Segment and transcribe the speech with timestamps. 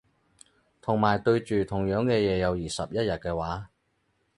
[0.81, 2.63] 同埋對住同樣嘅嘢有二十
[2.95, 3.69] 一日嘅話